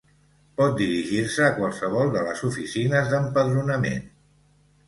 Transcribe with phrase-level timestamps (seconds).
[0.59, 4.09] Pot dirigir-se a qualsevol de les oficines d'empadronament.